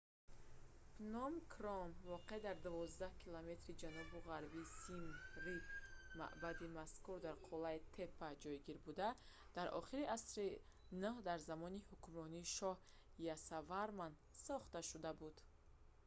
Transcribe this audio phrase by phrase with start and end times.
[0.97, 5.03] пном кром воқеъ дар 12-километри ҷанубу ғарби сим
[5.45, 5.65] рип
[6.19, 9.09] маъбади мазкур дар қуллаи теппа ҷойгир буда
[9.57, 10.47] дар охири асри
[11.03, 12.77] 9 дар замони ҳукмронии шоҳ
[13.35, 14.13] ясоварман
[14.45, 15.35] сохта шуда буд